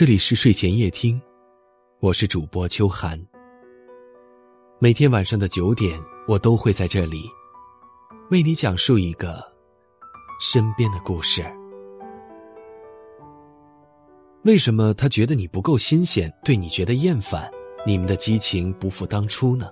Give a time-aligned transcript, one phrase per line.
[0.00, 1.20] 这里是睡前夜听，
[2.00, 3.22] 我是主播秋寒。
[4.78, 7.24] 每天晚上的九点，我都会在这里
[8.30, 9.44] 为你讲述一个
[10.40, 11.44] 身边的故事。
[14.44, 17.50] 为什么他觉得你不够新鲜，对你觉得厌烦？
[17.84, 19.68] 你们的激情不复当初呢？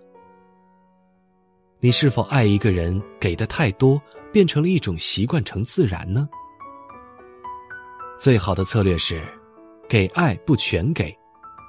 [1.81, 3.99] 你是否爱一个人给的太多，
[4.31, 6.29] 变成了一种习惯成自然呢？
[8.19, 9.27] 最好的策略是。
[9.89, 11.17] 给爱不全给，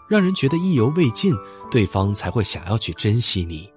[0.09, 1.33] 让人觉得意犹未尽，
[1.71, 3.71] 对方才会想要去珍惜你。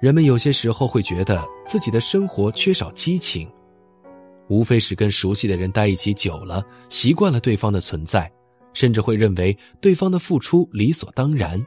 [0.00, 3.50] 人们有些时候会觉得自己的生活缺少激情，
[4.48, 8.30] 无非是跟熟悉的人待一起久了，习惯了对方的存在，
[8.72, 11.60] 甚至会认为对方的付出理所当然，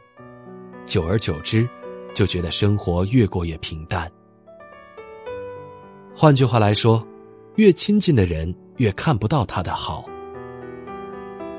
[0.85, 1.67] 久而久之，
[2.13, 4.11] 就觉得生活越过越平淡。
[6.15, 7.05] 换句话来说，
[7.55, 10.07] 越亲近的人，越看不到他的好。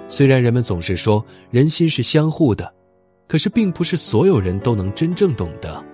[0.09, 2.75] 虽然人们总是说人心是相互的，
[3.29, 5.85] 可是并不是所有人都能真正懂得。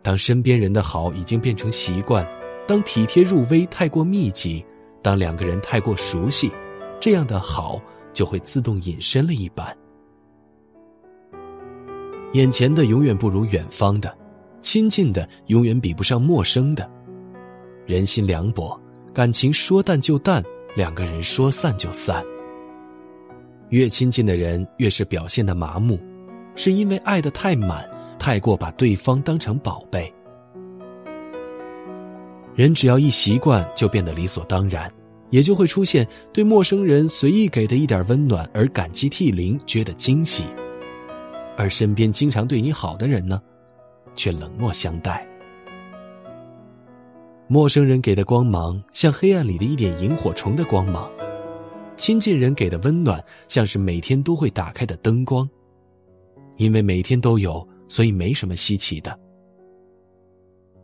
[0.00, 2.26] 当身边人的好已经变成习惯，
[2.68, 4.64] 当体贴入微太过密集，
[5.02, 6.50] 当两个人太过熟悉，
[7.00, 9.76] 这样的好就会自动隐身了一般。
[12.32, 14.16] 眼前的永远不如远方的，
[14.60, 16.88] 亲近的永远比不上陌生的。
[17.86, 18.80] 人心凉薄，
[19.12, 20.42] 感情说淡就淡，
[20.76, 22.24] 两个人说散就散。
[23.70, 25.98] 越亲近的人越是表现的麻木，
[26.56, 27.88] 是因为爱的太满，
[28.18, 30.12] 太过把对方当成宝贝。
[32.54, 34.90] 人只要一习惯，就变得理所当然，
[35.30, 40.44] 也就会出现对陌生人随意给的一点温暖而感激涕零，觉得惊喜；
[41.56, 43.40] 而身边经常对你好的人呢，
[44.16, 45.24] 却冷漠相待。
[47.46, 51.08] 陌生人给的光芒，像黑暗里的一点萤火虫的光芒。
[51.98, 55.46] 亲近人给的温暖，像是每天都会打开的灯光，
[56.56, 59.18] 因为每天都有，所以没什么稀奇的。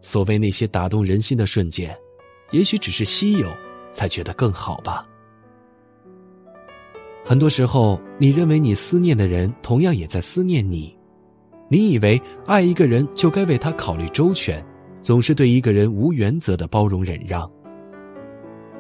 [0.03, 1.97] 所谓那些打动人心的瞬间，
[2.51, 3.49] 也许只是稀有，
[3.93, 5.07] 才觉得更好吧。
[7.25, 10.95] 很多时候，你认为你思念的人，同样也在思念你。
[11.69, 14.63] 你以为爱一个人就该为他考虑周全，
[15.01, 17.49] 总是对一个人无原则的包容忍让。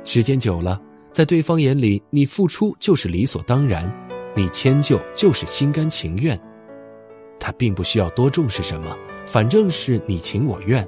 [0.02, 0.82] 时间久了。
[1.14, 3.88] 在对方眼里，你付出就是理所当然，
[4.34, 6.38] 你迁就就是心甘情愿，
[7.38, 10.84] 他并不需要多重视什么，反正是你情我愿。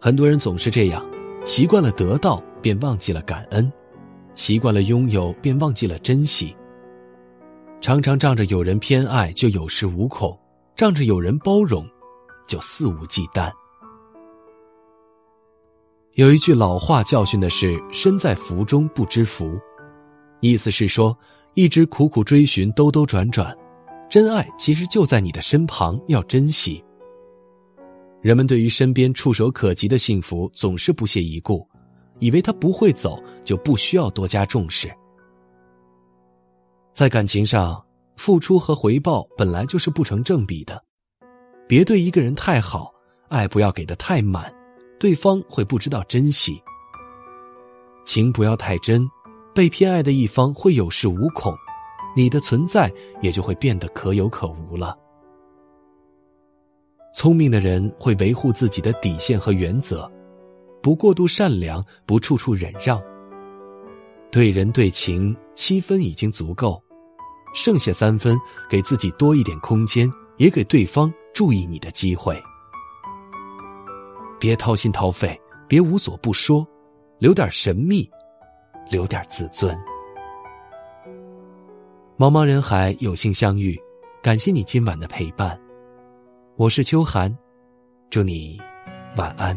[0.00, 1.04] 很多人总是这样，
[1.44, 3.68] 习惯了得到，便忘记了感恩；
[4.36, 6.56] 习惯了拥有，便忘记了珍惜。
[7.80, 10.38] 常常仗着有人偏爱就有恃无恐，
[10.76, 11.84] 仗着有人包容
[12.46, 13.50] 就肆无忌惮。
[16.14, 19.58] 有一句老话教训的是“身在福中不知福”，
[20.38, 21.16] 意思是说，
[21.54, 23.52] 一直苦苦追寻、兜兜转转，
[24.08, 26.82] 真爱其实就在你的身旁，要珍惜。
[28.22, 31.68] 人们对于身边触手可及的幸福总是不屑一顾，
[32.20, 34.88] 以为他不会走，就不需要多加重视。
[36.92, 40.80] 在感情上，付出和回报本来就是不成正比的，
[41.66, 42.92] 别对一个人太好，
[43.30, 44.54] 爱不要给的太满。
[45.04, 46.58] 对方会不知道珍惜，
[48.06, 49.06] 情不要太真，
[49.54, 51.54] 被偏爱的一方会有恃无恐，
[52.16, 54.96] 你的存在也就会变得可有可无了。
[57.14, 60.10] 聪明的人会维护自己的底线和原则，
[60.82, 62.98] 不过度善良，不处处忍让。
[64.32, 66.82] 对人对情七分已经足够，
[67.54, 68.38] 剩下三分
[68.70, 72.42] 给自己多一点空间，也给对方注意你的机会。
[74.44, 76.68] 别掏心掏肺，别无所不说，
[77.18, 78.06] 留点神秘，
[78.90, 79.74] 留点自尊。
[82.18, 83.74] 茫茫人海，有幸相遇，
[84.22, 85.58] 感谢你今晚的陪伴。
[86.56, 87.34] 我是秋寒，
[88.10, 88.60] 祝你
[89.16, 89.56] 晚安。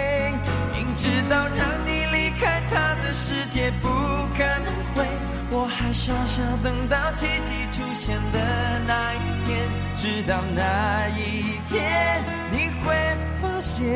[0.81, 5.05] 明知道让你离开他的世界不可能会，
[5.51, 12.95] 我还傻傻等到奇迹出现的那一天，直到那一天你会
[13.37, 13.95] 发现，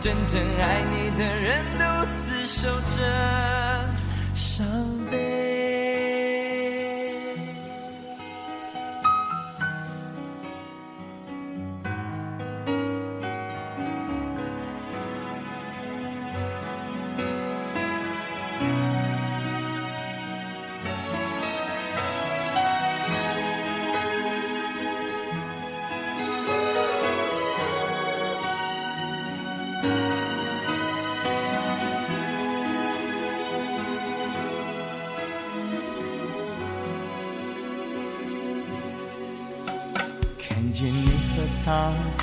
[0.00, 1.84] 真正爱你的人独
[2.20, 3.94] 自守着
[4.34, 4.66] 伤
[5.12, 5.53] 悲。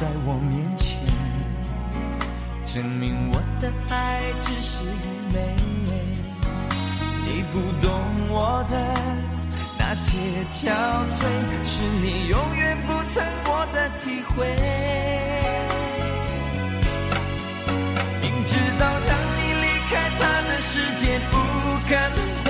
[0.02, 0.98] 在我面前，
[2.66, 5.56] 证明我的爱只是愚昧。
[7.24, 7.92] 你不懂
[8.32, 8.74] 我的
[9.78, 10.18] 那些
[10.50, 10.72] 憔
[11.08, 11.22] 悴，
[11.64, 14.48] 是你永远不曾过的体会。
[18.24, 21.38] 明知道让你离开他的世界不
[21.88, 22.50] 可能会，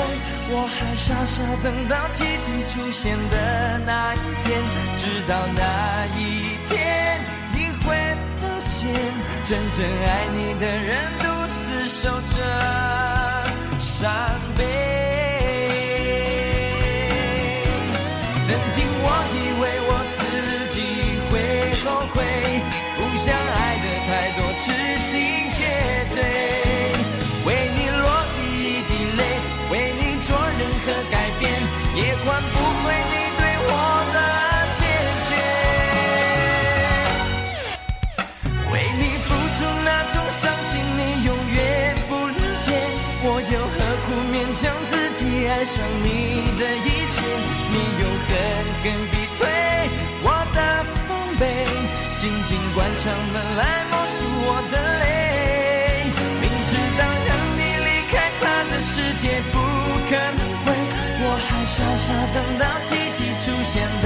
[0.51, 4.63] 我还傻傻等到奇迹出现的那一天，
[4.98, 7.19] 直到那一天
[9.43, 11.25] 真正爱你的人独
[11.59, 13.00] 自守着。
[45.61, 47.21] 爱上你的一切？
[47.69, 48.33] 你又狠
[48.81, 49.39] 狠逼退
[50.23, 50.57] 我的
[51.07, 51.43] 防备，
[52.17, 55.05] 紧紧关上门来默数我的泪。
[56.41, 58.43] 明知道让你离开他
[58.73, 59.55] 的世界不
[60.09, 60.73] 可能会，
[61.21, 64.05] 我还傻傻等到奇迹出现的